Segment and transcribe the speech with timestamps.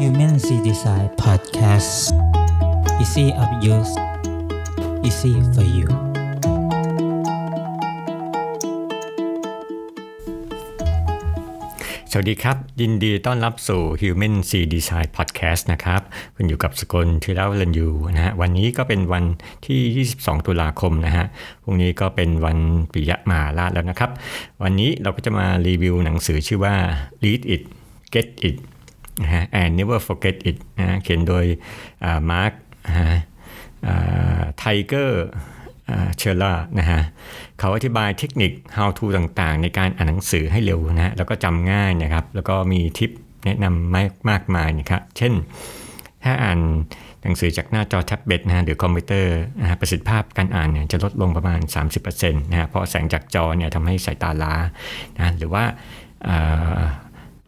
[0.00, 2.12] Human C Design Podcast
[3.02, 3.92] Easy of use
[5.06, 5.88] Easy for you
[12.10, 16.00] สวัสดีครับ ยินดีต้อนรับสู่ Human C Design Podcast นะครับ
[16.36, 19.24] คุณอยู่กับสกลทีเล่าเรนยูนะฮะ วันนี้ก็เป็นวัน
[19.66, 21.26] ที่ 22 ตุลาคมนะฮะ
[21.62, 22.58] พรุ่งนี้ก็เป็นวัน
[22.92, 24.10] ปิยะมาราชแล้วนะครับ
[24.62, 26.74] วันนี้เราก็จะมารีวิวหนังสือชื่อว่า
[27.22, 27.62] Read It
[28.14, 28.56] Get It
[29.22, 31.44] นะฮะ and Never Forget It นะเขียนโดย
[32.30, 32.52] มาร์ค
[34.58, 35.26] ไทเกอร์
[36.18, 37.00] เชอร์ล่านะฮะ
[37.58, 43.10] เขาอธิบายเทคนิค how to ต่างๆ ในการอ่านหนังสือให้เร็วนะฮะแล้วก็จำง่ายนะครับ แล้วก็มีทิป
[43.44, 45.32] แนะนำมากมากมายนะครับเช่น
[46.24, 46.58] ถ้าอ่าน
[47.22, 51.60] หนังสือจากหน้าจอแท็บเล็ตนะฮะหรือคอมพิวเตอร์นะฮะประสิทธิภาพการอ่านเนี่ยจะลดลงประมาณ
[52.00, 54.54] 30%นะฮะเพราะแสงจากจอเนี่ยทำให้สายตาล้า
[55.18, 55.64] นะหรือว่า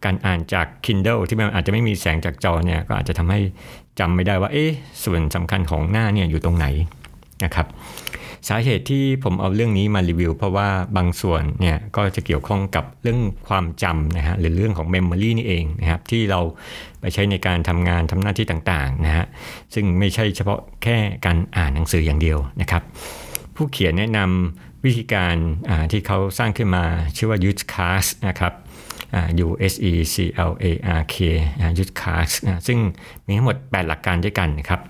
[0.05, 3.41] การอ่านจาก Kindle ที่มันอาจจะไม่มีแสงจากจอเนี่ยก็อาจจะทำให้
[3.99, 4.71] จำไม่ได้ว่าเอ๊ะ
[5.05, 6.67] ส่วนสำคัญของหน้าเนี่ยอยู่ตรงไหน
[7.45, 7.67] นะครับ
[8.49, 16.41] สาเหตุที่ผมเอาเรื่องนี้มารีวิว เพราะว่าบางส่วนเนี่ยก็จะเกี่ยวข้องกับเรื่องความจำนะฮะหรือเรื่องของเมมโมรีนี่เองนะครับที่เรา
[17.01, 19.27] ไปใช้ในการทำงานทำหน้าที่ต่างๆนะฮะ
[19.75, 22.83] ซึ่งไม่ใช่เฉพาะแค่การอ่านหนังสืออย่างเดียวนะครับ
[23.57, 25.37] ผู้เขียนแนะนำวิธีการ
[25.93, 26.85] ที่เขาสร้างขึ้นมา
[27.17, 28.53] ชื่อว่า Use Cast นะครับ
[29.47, 30.17] U S E C
[30.51, 30.67] L A
[31.01, 31.17] R K
[31.83, 32.35] Use Cast
[32.67, 32.79] ซึ่ง
[33.27, 34.81] มีทั้งหมด 8 หลักการด้วยกันนะครับ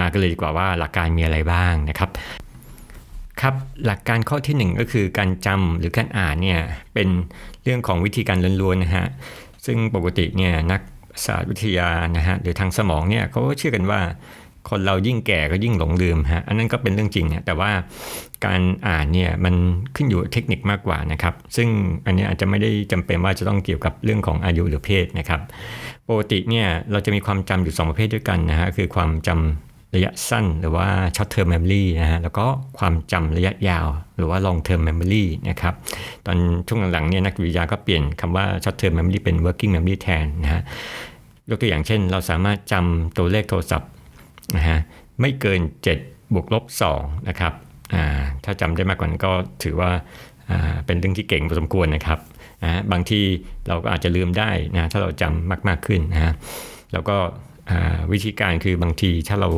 [0.00, 2.10] มากันเลยดีกว่าว่าหลักการมีอะไรบ้างนะครับ
[3.40, 3.54] ครับ
[3.86, 6.60] หลักการข้อที่ 1 ก็คือการจำหรือการอ่านเนี่ย
[6.94, 7.08] เป็น
[7.62, 9.06] เรื่องของวิธีการล้วนๆนะฮะ
[9.66, 10.80] ซึ่งปกติเนี่ยนัก
[11.24, 14.00] ศาสตร์วิทยานะฮะหรือทางสมองเนี่ยเขาเชื่อกันว่า
[14.70, 17.70] คนเรายิ่งแก่ก็ยิ่งหลงลืมฮะอันนั้นก็เป็นเรื่องจริงนะแต่ว่า
[18.46, 19.54] การอ่านเนี่ยมัน
[19.96, 21.68] ขึ้นอยู่เทคนิคมากกว่านะครับ ซึ่ง
[22.06, 25.40] อันนี้อาจจะไม่ได้จำเป็นว่าจะต้องเกี่ยวกับเรื่องของอายุหรือเพศนะครับ
[26.08, 32.46] ปกติเนี่ยเราจะมีความจำอยู่ 2 ประเภทด้วยกันนะฮะคือความจำระยะสั้นหรือว่า short term memory นะฮะแล้วก็
[32.78, 35.74] ความจำระยะยาว หรือว่า long term memory นะครับ
[36.26, 40.62] ตอนช่วงหลังๆเนี่ยนักวิทยาก็เปลี่ยนคำว่า short term memory เป็น working memory แทนนะฮะ
[41.50, 43.90] ยกตัวอย่างเช่น เราสามารถจำตัวเลขโทรศัพท์
[44.56, 44.78] นะฮะ
[45.20, 45.60] ไม่เกิน
[45.96, 46.64] 7 บวกลบ
[46.96, 47.52] 2นะครับ
[48.44, 49.90] ถ้าจำได้มากกว่านั้นก็ถือว่า
[50.86, 52.18] เป็นเรื่องที่เก่งพอสมควรนะครับ
[52.64, 53.20] นะบางที
[53.68, 56.34] เราก็อาจจะลืมได้นะถ้าเราจำมาก ๆขึ้นนะ
[56.92, 57.16] แล้วก็
[58.12, 59.50] วิธีการคือบางทีถ้าเรา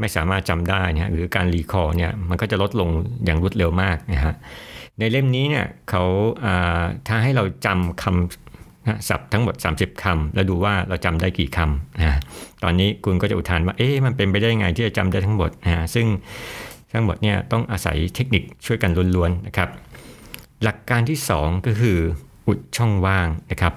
[0.00, 2.90] ไม่สามารถจำได้นะหรือการรีคอร์เนี่ยมันก็จะลดลง
[3.24, 4.34] อย่างรวดเร็วมากนะฮะ
[4.98, 6.04] ในเล่มนี้เนี่ยเขา
[7.08, 8.45] ถ้าให้เราจำคำ
[9.08, 12.18] ศัพท์ทั้งหมด 30คำแล้วดูว่าเราจำได้กี่คำนะ
[12.62, 16.06] ตอนนี้คุณก็จะอุทานว่าเอ๊ะมันเป็นไปได้ไงที่จะจำได้ทั้งหมดนะซึ่ง
[16.92, 19.68] ทั้งหมดเนี่ยต้องอาศัยเทคนิคช่วยกันล้วนๆนะครับ
[20.62, 21.98] หลักการที่ 2 ก็คือ
[22.48, 23.74] อุดช่องว่างนะครับ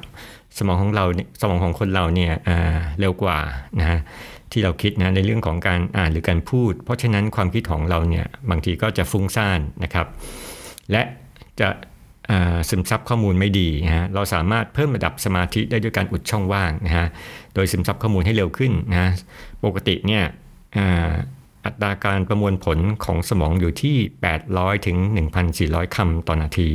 [0.58, 1.06] สมองของเรา
[1.42, 2.34] สมองของคนเราเนี่ย
[3.00, 3.38] เร็วกว่า
[3.80, 4.00] นะฮะ
[4.52, 10.08] ที่เราคิดนะในเรื่องของการอ่านหรือการพูด เพราะฉะนั้นความคิดของเราเนี่ยบางทีก็จะฟุ้งซ่านนะครับ
[10.92, 11.02] และ
[11.60, 11.70] จะ
[12.70, 17.08] ซึมซับข้อมูลไม่ดีนะฮะเราสามารถเพิ่มระดับสมาธิได้ด้วยการอุดช่องว่างนะฮะ
[17.56, 19.12] โดยซึมซับข้อมูลให้เร็วขึ้นนะ
[19.66, 20.24] ปกติเนี่ย
[21.66, 23.98] อัตราการประมวลผลของสมองอยู่ที่
[24.42, 24.98] 800 ถึง
[25.48, 26.70] 1,400 คำต่อนาที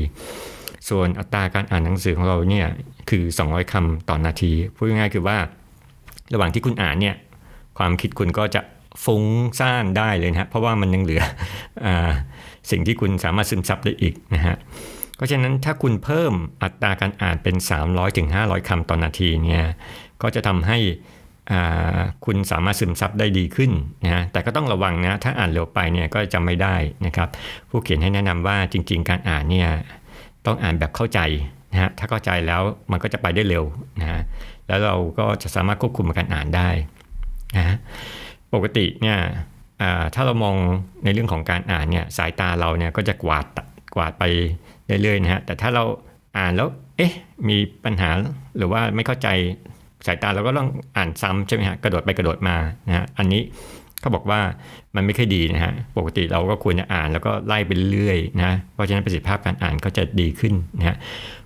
[0.89, 2.67] ส่วนอัตราการอ่านหนังสือของเราเนี่ย
[3.11, 5.39] คือ 200 คำต่อนนาที พูดง่ายๆคือว่า
[6.33, 7.17] ระหว่างที่คุณอ่านเนี่ย
[7.79, 8.61] ความคิดคุณก็จะ
[9.05, 9.25] ฟุ้ง
[9.61, 11.23] ซ่านได้เลยนะเพราะว่ามันยังเหลือ
[11.85, 11.87] อ
[12.71, 14.57] สิ่งที่คุณสามารถซึมซับได้อีกนะฮะ
[15.17, 16.33] เพราะฉะนั้นถ้าคุณเพิ่ม
[16.63, 18.29] อัตราการอ่านเป็น 300-500ถึง
[18.69, 19.65] คำต่อนนาทีเนี่ย
[20.23, 20.79] ก็จะทำให้
[22.25, 23.71] คุณสามารถซึมซับได้ดีขึ้น
[24.05, 26.77] นะแต่ก็ต้องระวังนะ ถ้าอ่านเร็วไปเนี่ยก็จำไม่ได้
[27.07, 27.29] นะครับ
[27.69, 29.69] ผู้เขียนให้แนะนำว่าจริง ๆ การอ่านเนี่ย
[30.47, 31.21] ต้องอ่านแบบเข้าใจ
[31.73, 33.65] นะฮะถ้าเข้าใจแล้วมันก็จะไปได้เร็ว
[34.01, 34.23] นะ
[34.67, 36.69] แล้วเราก็จะสามารถควบคุมการอ่านได้
[37.57, 37.77] นะ
[38.55, 39.19] ปกติเนี่ย
[40.15, 40.57] ถ้าเรามอง
[41.05, 43.47] ในเรื่องของการอ่านเนี่ยสายตาเราเนี่ยก็จะกวาด
[43.95, 44.25] กวาดไป
[44.87, 45.85] เรื่อยๆนะฮะแต่ถ้าเรา
[46.39, 47.13] อ่านแล้วเอ๊ะ
[47.49, 48.11] มีปัญหา
[48.57, 49.29] หรือว่าไม่เข้าใจ
[50.07, 52.57] สายตาเราก็ต้องอ่านซ้ำใช่ไหมฮะกระโดดไปกระโดดมา
[52.89, 53.43] นะฮะอันนี้
[54.01, 54.41] เขาบอกว่า
[54.95, 60.97] มันไม่ค่อยดีนะฮะปกติเราก็ควรจะอ่านแล้วก็ไล่ไปเรื่อยๆนะเพราะฉะนั้นประสิทธิภาพการอ่านก็จะดีขึ้นนะฮะ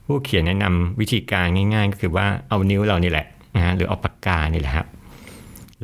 [0.06, 3.26] ผู้เขียนแนะนำวิธีการง่าย ๆ ก็คือว่าเอานิ้วเรานี่แหละ
[3.56, 4.86] นะฮะหรือเอาปากกานี่แหละครับ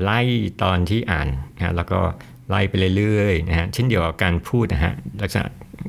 [0.03, 0.21] ไล่
[0.62, 2.00] ตอนที่อ่านนะแล้วก็
[2.49, 4.93] ไล่ไปเรื่อยๆนะฮะเช่นเดียวกับการพูดนะฮะ
[5.23, 5.47] ลักษณะ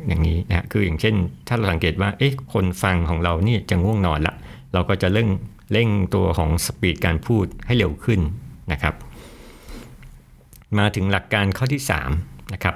[0.08, 1.16] อย่างนี้นะคืออย่างเช่น
[1.48, 4.36] ถ้าเราสังเกตว่าเอ๊ะคนฟังของเรานี่จะง่วงนอนละ
[4.74, 5.30] เราก็จะเร่ง
[5.72, 8.20] เร่งตัวของสปีดการพูดให้เร็วขึ้น
[8.72, 8.94] นะครับ
[10.78, 11.82] มาถึงหลักการข้อที่
[12.18, 12.76] 3นะครับ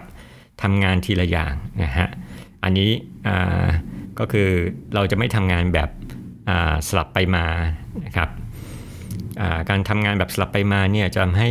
[0.61, 2.07] ทำงานทีละอย่างนะฮะ
[2.63, 2.91] อันนี้
[4.19, 4.49] ก็คือ
[4.93, 5.89] เราจะไม่ทำงานแบบ
[6.87, 7.45] สลับไปมา
[8.05, 8.29] นะครับ
[9.69, 11.49] การทำงานแบบสลับไปมาเนี่ยจะทำให้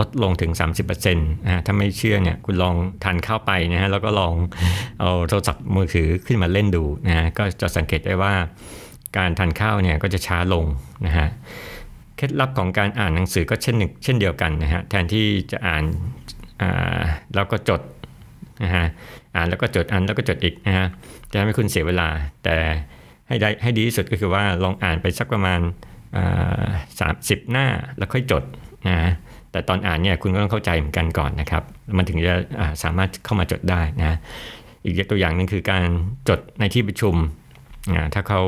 [0.00, 0.52] ลดลงถึง
[0.84, 4.34] 30%นะถ้าไม่เชื่อเนี่ยคุณลองทานข้าวไปนะฮะแล้วก็ลอง
[5.00, 8.34] เอาโทรศัพท์มือถือขึ้นมาเล่นดูนะก็จะสังเกตได้ว่า
[9.16, 10.64] การทานข้าวเนี่ยก็จะช้าลง
[11.06, 11.28] นะฮะ
[12.16, 15.84] เคล็ดลับของการอ่านหนังสือก็เช่นเช่นเดียวกันนะฮะแทนที่จะอ่าน
[17.34, 17.80] แล้วก็จด
[18.62, 18.86] นะฮะ
[19.36, 20.86] อ่านแล้วก็จดอ่านแล้วก็จดอีกนะฮะ
[21.30, 22.08] จะทำให้คุณเสียเวลา
[22.44, 22.56] แต่
[23.28, 25.60] ให้ได้ให้ดีที่สุดก็คือว่าลองอ่านไปสักประมาณ
[27.00, 27.66] สามสิบหน้า
[27.96, 28.44] แล้วค่อยจด
[28.88, 28.98] นะ
[29.52, 31.62] แต่ตอนอ่านเนี่ยคุณก็ต้องเข้าใจเหมือนกันก่อนนะครับ
[31.96, 32.34] มันถึงจะ
[32.82, 34.18] สามารถเข้ามาจดได้นะ
[34.84, 35.84] อีกตัวอย่างหนึ่งคือการ
[36.28, 37.14] จดในที่ประชุม
[37.94, 38.40] นะถ้าเขา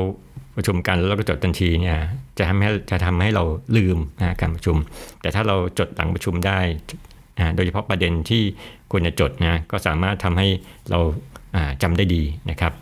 [0.55, 1.97] ประชุมกันแล้วก็จดทันทีเนี่ย
[2.37, 3.43] จะทำให้จะทำให้เรา
[3.77, 4.77] ลืมนะการประชุม
[5.21, 6.59] แต่ถ้าเราจดหลังประชุมได้
[7.39, 8.43] นะโดยเฉพาะประเด็นที่
[8.91, 10.47] ควรจะจดนะก็สามารถทำให้
[10.89, 10.99] เรา
[11.83, 12.73] จำได้ดีนะครับ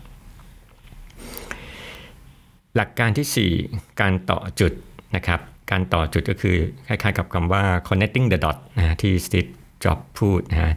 [2.76, 4.72] หลักการที่ 4 การต่อจุด
[5.16, 5.40] นะครับ
[5.70, 6.56] การต่อจุดก็คือ
[6.86, 9.46] คล้ายๆกับคำว่า connecting the dot นะที่สตีฟ
[9.84, 10.74] จ็อบพูดนะ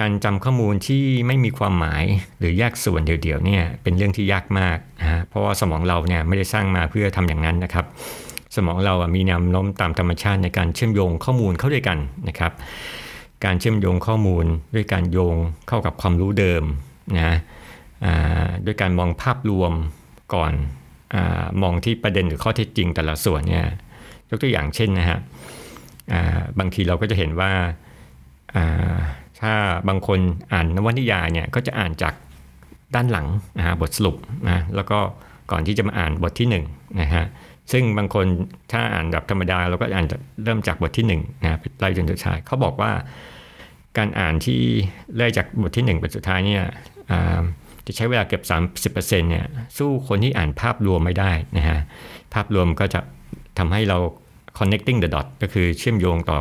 [0.00, 2.04] การจำข้อมูลที่ไม่มีความหมาย
[2.38, 7.86] หรือแยกส่วนเดี่ยวๆเนี่ยเป็นเรื่องที่ยากมากนะเพราะว่าสมองเราเนี่ยไม่ได้สร้างมาเพื่อทำอย่างนั้นนะครับ
[8.56, 11.98] สมองเรามีแนวโน้มตามธรรมชาติในการเชื่อมโยงข้อมูลเข้าด้วยกัน
[12.28, 12.52] นะครับ
[13.44, 14.44] การเชื่อมโยงข้อมูล
[14.74, 15.36] ด้วยการโยง
[15.68, 16.62] เข้ากับความรู้เดิม
[17.16, 17.36] นะ
[18.66, 19.72] ด้วยการมองภาพรวม
[20.34, 20.52] ก่อน
[21.62, 23.66] มองที่ประเด็นหรือข้อเท็จจริงแต่ละส่วนเนี่ย
[24.30, 25.18] ยกตัวอย่างเช่นนะฮะ
[26.58, 27.52] บางทีเราก็จะเห็นว่า
[29.40, 29.54] ถ้า
[29.88, 30.20] บางคน
[30.52, 32.14] อ่านนวนิยายเนี่ยก็จะอ่านจาก
[32.94, 33.26] ด้านหลัง
[33.58, 34.16] นะฮะบทสรุป
[34.48, 34.98] นะแล้วก็
[35.50, 36.56] ก่อนที่จะมาอ่านบทที่1น
[37.00, 37.24] นะฮะ
[37.72, 38.26] ซึ่งบางคน
[38.72, 40.06] ถ้าอ่านแบบธรรมดาเราก็อ่าน
[40.44, 42.92] เริ่มจากบทที่1นะไล่จนสุดท้ายเขาบอกว่า
[43.98, 44.60] การอ่านที่
[45.16, 46.64] เริ่มจากบทที่1เป็นสุดท้ายเนี่ย
[47.86, 48.42] จะใช้เวลาเก็บ
[48.84, 49.46] 30%เนี่ย
[49.78, 51.78] สู้คนที่อ่านภาพรวมไม่ได้นะฮะ
[52.34, 53.00] ภาพรวมก็จะ
[53.58, 53.98] ทำให้เรา
[54.58, 56.40] connecting the dot ก็คือเชื่อมโยงต่อ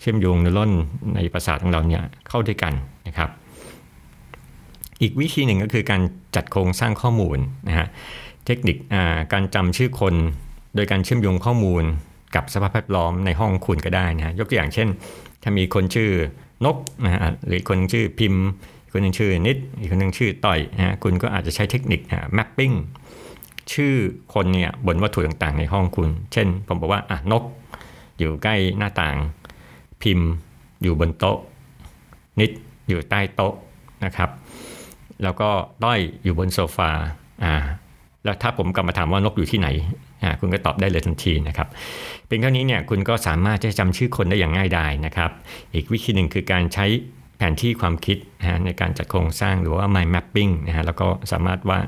[0.00, 0.72] เชื่อมโยงนอรอน
[1.14, 2.72] ในประสาทของเราเนี่ยเข้าด้วยกัน
[3.06, 3.30] นะครับ
[5.02, 6.00] อีกวิธีหนึ่งก็คือการ
[6.36, 7.38] จัดโครงสร้างข้อมูล
[7.68, 7.86] นะฮะ
[8.46, 8.76] เทคนิค
[9.32, 10.14] การจำชื่อคน
[10.74, 11.84] โดยการเชื่อมโยงข้อมูล
[12.34, 14.88] กับสภาพแวดล้อมในห้องคุณก็ได้นะยกตัวอย่างเช่น
[15.42, 16.10] ถ้ามีคนชื่อ
[16.64, 18.44] นกนะฮะหรือคนชื่อพิมพ์
[18.96, 22.00] คนหนึ่งชื่อนิด อีกคนหนึ่งชื่อต่อยนะคุณก็อาจจะใช้เทคนิค
[22.36, 22.74] mapping
[23.72, 23.94] ชื่อ
[24.34, 27.42] คนเนี่ยบนวัตถุต่างๆ ในห้องคุณ เช่น ผมบอกว่าอะนก
[28.18, 29.16] อยู่ใกล้หน้าต่าง
[30.02, 30.28] พิมพ์
[30.82, 31.38] อยู่บนโต๊ะ
[32.40, 32.50] นิด
[32.88, 33.54] อยู่ใต้โต๊ะ
[34.04, 34.30] นะครับ
[35.22, 35.50] แล้วก็
[35.84, 36.90] ต้อยอยู่บนโซฟา
[37.44, 37.54] อ่า
[38.24, 39.68] แล้วถ้าผมกลับมาถามว่านกอยู่ที่ไหน
[40.22, 41.68] อ่าคุณก็ตอบได้เลยทันทีนะครับ
[42.28, 45.30] เป็นเท่านี้เนี่ยคุณก็สามารถจะจำชื่อคนได้อย่างง่ายดายนะครับ
[45.74, 46.86] อีกวิธีหนึ่งคือการใช้
[47.36, 51.86] แผนที่ความคิดนะในการจัดโครงสร้างหรือว่า mind mapping นะฮะแล้วก็สามารถวาด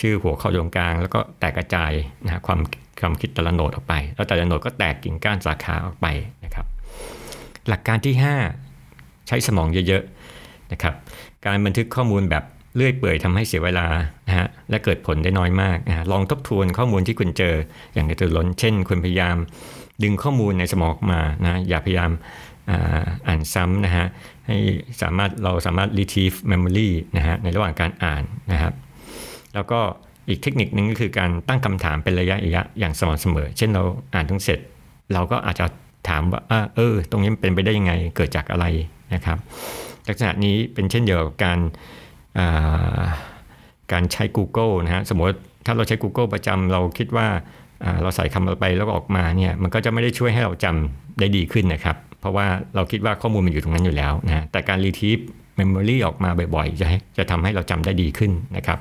[0.00, 1.92] ชื่อหัวข้อตรงกลาง แล้วก็แตกกระจาย
[2.24, 2.60] นะความ
[3.00, 6.06] ความคิดแต่ละโนดออกไป แล้วแต่ละโนดก็แตกกิ่งก้านสาขาออกไป
[6.44, 6.66] นะครับ
[7.68, 8.14] หลักการที่
[8.72, 10.94] 5 ใช้สมองเยอะๆนะครับ
[11.44, 12.44] การบันทึกข้อมูลแบบ
[12.74, 13.86] เลื่อยเปื่อยทำให้เสียเวลา
[14.28, 17.54] นะฮะและเกิดผลได้น้อยมากนะลองทบทวนข้อมูลที่คุณเจอ
[17.94, 19.36] อย่างในตัวล้น เช่น คุณพยายาม
[20.02, 22.10] ดึงข้อมูลในสมองมานะอย่าพยายาม
[23.26, 24.06] อ่านซ้ำนะฮะ
[24.46, 24.56] ให้
[25.02, 28.22] สามารถเราสามารถ retrieve memory นะฮะในระหว่างการอ่าน
[28.52, 28.74] นะครับ
[29.54, 29.80] แล้วก็
[30.28, 33.82] อีกเทคนิคนึงก็คือการตั้งคำถามเป็นระยะระยะอย่างสม่ำเสมอ เช่นเรา
[34.14, 34.58] อ่านทั้งเสร็จ
[35.12, 35.66] เราก็อาจจะ
[36.08, 36.40] ถามว่า
[36.76, 38.66] เออ ตรงนี้เป็นไปได้ยังไงเกิดจากอะไร
[39.14, 39.38] นะครับ
[40.08, 41.58] ลักษณะนี้เป็นเช่นเดียวกับการ
[43.92, 47.26] การใช้ Google นะฮะสมมติถ้าเราใช้ Google ประจำเราคิดว่า
[48.02, 55.18] เราใส่คำไปแล้วออกมาเนี่ยมันก็จะไม่ได้ช่วยให้เราจำได้ดีขึ้นนะครับ เพราะว่าเราคิดว่าข้อมูลมันอยู่ตรงนั้นอยู่แล้วนะแต่การรีทีฟ
[55.56, 58.78] เมมโมรีออกมาบ่อยๆ จะจะทำให้เราจำได้ดีขึ้นนะครับ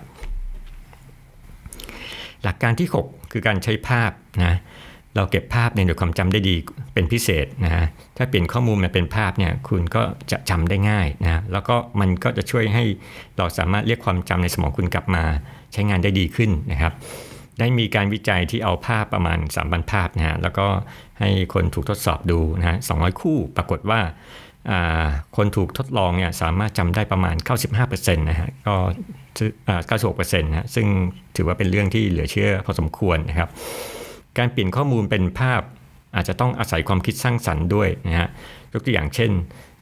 [2.44, 4.12] หลักการที่ 6 คือการใช้ภาพ
[4.44, 4.56] นะ
[5.16, 6.56] เราเก็บภาพในหน่วยความจำได้ดี
[6.94, 7.86] เป็นพิเศษนะฮะ
[8.18, 12.84] ถ้าเปลี่ยนข้อมูลมาเป็นภาพเนี่ยคุณก็จะจำได้ง่ายนะ แล้วก็มันก็จะช่วยให้
[13.38, 15.24] เราสามารถเรียกความจำในสมองคุณกลับมา
[15.74, 16.94] ใช้งานได้ดีขึ้นนะครับ
[17.60, 20.68] ได้มีการวิจัยที่เอาภาพประมาณ3บันภาพนะฮะแล้วก็
[21.20, 24.00] ให้คนถูกทดสอบดูนะฮะ200 คู่ปรากฏว่า
[25.36, 27.36] คนถูกทดลองเนี่ยสามารถจำได้ประมาณ
[27.78, 28.76] 95%นะฮะก็
[29.80, 30.88] 96%นะซึ่ง
[31.36, 33.50] ถือว่าเป็นเรื่องที่เหลือเชื่อพอสมควรนะครับ
[34.38, 35.62] การเปลี่ยนข้อมูลเป็นภาพ
[36.16, 38.28] อาจจะต้องอาศัยความคิดสร้างสรรค์ด้วยนะฮะ
[38.74, 39.32] ยกตัวอย่างเช่น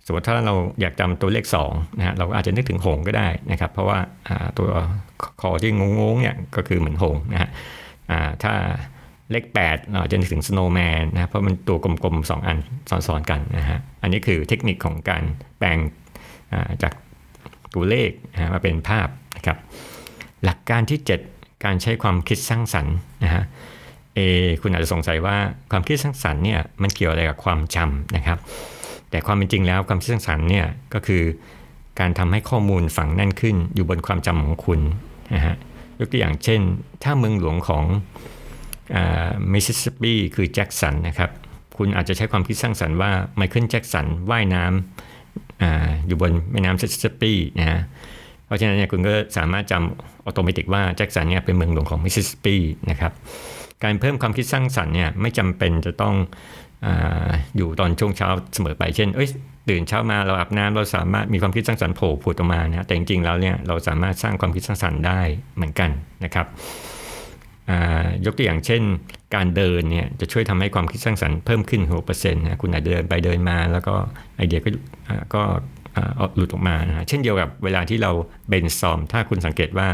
[0.06, 4.00] สมมติถ้าเราอยากจำตัวเลข2นะฮะเราก็อาจจะนึกถึงหงก็ได้นะครับ เพราะว่า
[4.58, 4.70] ตัว
[5.42, 7.50] คอที่งงๆเนี่ยก็คือเหมือนหงนะฮะ
[8.44, 8.54] ถ้า
[9.32, 12.58] เลข8เราจะนึกถึงสโนว์แมนนะเพราะมันตัวกลมๆ 2 อัน
[12.90, 15.24] ซ้อนๆกันนะฮะอันนี้คือเทคนิคของการ
[15.58, 15.78] แปลง
[16.84, 16.94] จาก
[17.74, 18.10] ตัวเลข
[18.54, 19.08] มาเป็นภาพ
[19.38, 19.58] นะครับ
[20.44, 21.00] หลักการที่
[21.32, 23.44] 7 การใช้ความคิดสร้างสรรค์นะฮะ
[24.16, 24.20] เอ
[24.62, 25.38] คุณอาจจะสงสัยว่า
[25.72, 28.40] ความคิดสร้างสรรค์เนี่ยมันเกี่ยวอะไรกับความจำนะครับ
[29.10, 31.24] แต่ความเป็นจริงแล้วความคิดสร้างสรรค์เนี่ยก็คือ
[32.00, 34.80] การทำให้ข้อมูลฝังแน่นขึ้นอยู่บนความจำของคุณ
[35.36, 35.56] นะฮะ
[36.00, 36.62] ยกตัวอย่างเช่น
[37.04, 37.84] ถ้าเมืองหลวงของ
[39.54, 41.32] มิสซิสซิปปีคือแจ็คสันนะครับ
[41.78, 47.80] คุณอาจจะใช้ความคิดสร้างสรรค์ว่าไมเคิลแจ็คสันว่ายน้ำอยู่บนแม่น้ำมิสซิสซิปปีนะฮะ
[48.46, 52.56] เพราะฉะนั้นเนี่ยคุณก็สามารถจำอัตโนมัติว่าแจ็คสันเนี่ยเป็นเมืองหลวงของมิสซิสซิปปี
[52.90, 53.12] นะครับ
[53.84, 56.16] การเพิ่มความคิดสร้างสรรค์เนี่ยไม่จำเป็นจะต้อง
[56.86, 59.28] อยู่ตอนช่วงเช้าเสมอไปเช่นเอ้ย
[59.70, 65.22] ตื่นเช้ามาเราอาบน้ำเราสามารถมีความคิดสร้างสรรค์โผล่ผุดออกมานะแต่จริงๆแล้วเนี่ยเราสามารถสร้างความคิดสร้างสรรค์ได้
[65.56, 65.90] เหมือนกัน
[66.24, 66.48] นะครับ
[68.26, 68.82] ยกตัวอย่างเช่น
[69.36, 73.96] การเดินเนี่ยจะช่วยทำให้ความคิดสร้างสรรค์เพิ่มขึ้น6%นะคุณอาจเดินไปเดินมา แล้วก็
[74.38, 74.70] ไอเดียก็
[75.36, 75.44] ก็
[76.36, 78.12] หลุดออกมานะเช่นเดียวกับเวลาที่เรา
[78.50, 79.88] เบนซอม ถ้าคุณสังเกตว่า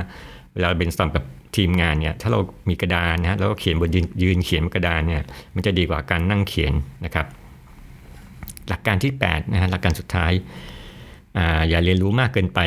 [0.54, 1.24] เวลาเบนซอมกับ
[1.56, 3.90] ทีมงานเนี่ยถ้าเรามีกระดานนะแล้วก็เขียนบน
[4.24, 5.24] ยืนเขียนบนกระดานเนี่ย
[5.56, 6.74] มันจะดีกว่าการนั่งเขียน
[7.06, 7.26] นะครับ
[8.72, 10.32] หลักการที่8นะฮะหลักการสุดท้าย
[11.38, 12.60] ออย่าเรียนรู้มากเกินไป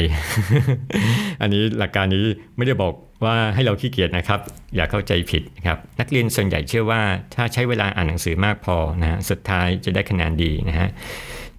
[1.40, 2.25] อันนี้หลักการนี้
[2.56, 2.94] ไม่ได้บอก
[3.25, 4.40] ว่าให้เราขี้เกียจนะครับ
[4.76, 7.02] อย่าเข้าใจผิดนะครับ นักเรียนส่วนใหญ่เชื่อว่า
[7.34, 10.88] ถ้าใช้เวลาอ่านหนังสือมากพอนะฮะสุดท้ายจะได้คะแนนดีนะฮะ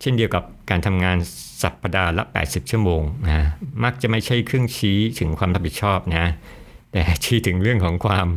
[0.01, 1.17] เช่นเดียวกับการทำงาน
[1.63, 3.47] สัปดาห์ละ 80 ชั่วโมงนะ
[3.83, 6.25] มักจะไม่ใช่เครื่องชี้ถึงความรับผิดชอบนะ
[6.95, 8.27] แต่ชี้ถึงเรื่องของความ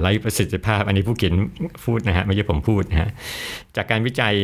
[0.00, 1.34] ไร้ประสิทธิภาพ อันนี้ผู้เขียน
[1.86, 3.10] พูดนะฮะไม่ใช่ผมพูดนะฮะ
[3.76, 4.34] จากการวิจัย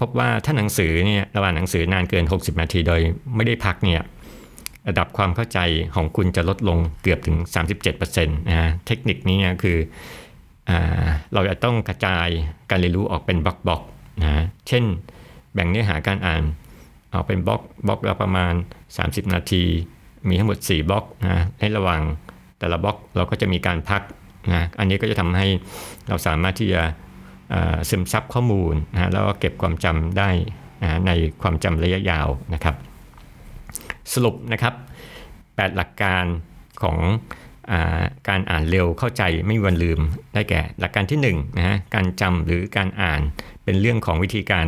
[0.00, 3.00] พบว่าถ้าหนังสือเนี่ยระหว่างหนังสือนานเกิน 60 นาทีโดย
[3.36, 4.02] ไม่ได้พักเนี่ย
[4.88, 5.58] ระดับความเข้าใจ
[5.94, 7.36] ของคุณจะลดลงเกือบถึง
[7.82, 9.78] 37%นะฮะเทคนิคนี้นะคือ
[10.68, 10.72] อ
[11.34, 12.28] เราจะต้องกระจาย
[12.70, 14.84] การเรียนรู้ออกเป็นบล็อกๆนะเช่น
[15.54, 16.42] แบ่งเนื้อหาการอ่าน
[17.10, 18.54] เอาเป็นบล็อกบล็อกละประมาณ
[18.94, 19.64] 30 นาที
[20.28, 22.02] มีทั้งหมด 4บล็อกนะในระหว่าง
[22.58, 24.02] แต่ละบล็อกเราก็จะมีการพัก
[24.52, 25.46] นะอันนี้ก็จะทำให้
[26.08, 26.82] เราสามารถที่จะ
[27.90, 30.30] ซึมซับข้อมูลนะแล้วก็เก็บความจำได้
[30.82, 31.10] นะใน
[31.42, 32.74] ความจำระยะยาวนะครับ
[34.12, 34.74] สรุปนะครับ
[35.24, 36.24] 8 หลักการ
[36.82, 36.98] ของ
[37.70, 37.74] อ
[38.28, 40.00] การอ่านเร็วเข้าใจไม่วันลืม
[40.34, 43.20] ได้แก่ หลักการที่1นนะฮะการจำหรือการอ่าน
[43.64, 44.66] เป็นเรื่องของวิธีการ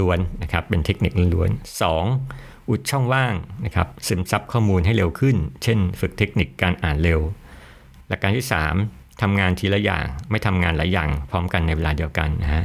[0.00, 1.82] ล้วนๆนะครับเป็นเทคนิคล้วนๆ
[2.22, 2.68] 2.
[2.68, 7.20] อุดช่องว่างนะครับซึมซับข้อมูลให้เร็วขึ้น เช่น ฝึกเทคนิคการอ่านเร็ว
[8.08, 8.46] หลักการที่
[8.84, 9.22] 3.
[9.22, 12.64] ทำงานทีละอย่างไม่ทำงานหลายอย่างพร้อมกันในเวลาเดียวกันนะฮะ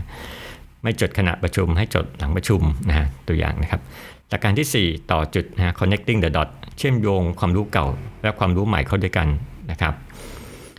[0.84, 3.82] ไม่จดขณะประชุมให้จดหลังประชุมนะฮะตัวอย่างนะครับ
[4.30, 7.88] หลักการที่ 4 ต่อจุดนะ connecting the dot เชื่อมโยงความรู้เก่า
[8.22, 9.28] และความรู้ใหม่เข้าด้วยกัน
[9.72, 9.94] นะครับ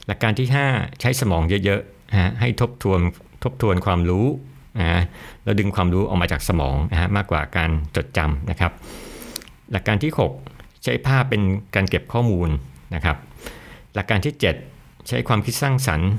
[0.06, 3.00] หลักการที่ 5 ใช้สมองเยอะๆนะให้ทบทวน
[3.44, 4.26] ทบทวนความรู้
[4.80, 5.02] นะ
[5.44, 8.72] แล้วดึงความรู้ออกมาจากสมองนะฮะมากกว่าการจดจำนะครับ
[9.72, 10.12] หลักการที่
[10.46, 11.42] 6 ใช้ภาพเป็น
[11.74, 12.48] การเก็บข้อมูล
[12.94, 13.16] นะครับ
[13.94, 14.34] หลักการที่
[14.70, 16.10] 7 ใช้ความคิดสร้างสรรค์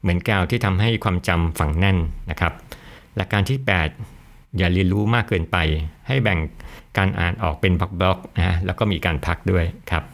[0.00, 1.98] เหมือนกาวที่ทำให้ความจำฝังแน่น
[2.30, 2.52] นะครับ
[3.16, 3.58] หลักการที่
[4.08, 5.56] 8 อย่าเรียนรู้มากเกินไป
[6.08, 6.38] ให้แบ่ง
[6.98, 10.04] การอ่านออกเป็นบล็อกๆนะแล้วก็มีการพักด้วยครับ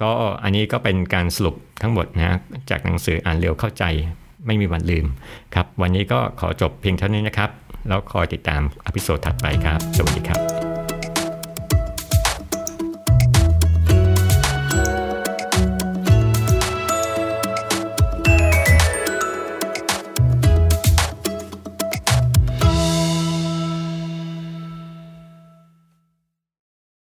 [0.00, 0.10] ก็
[0.42, 2.38] อันนี้ก็เป็นการสรุปทั้งหมดนะ
[2.70, 3.84] จากหนังสืออ่านเร็วเข้าใจ
[4.46, 5.06] ไม่มีวันลืม
[5.54, 7.50] ครับ วันนี้ก็ขอจบเพียงเท่านี้นะครับ
[7.88, 10.49] แล้วคอยติดตามอพิโซดถัดไปครับ สวัสดีครับ